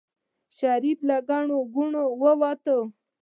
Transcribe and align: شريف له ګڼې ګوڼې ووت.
شريف 0.57 0.99
له 1.07 1.17
ګڼې 1.29 1.57
ګوڼې 1.73 2.03
ووت. 2.21 2.65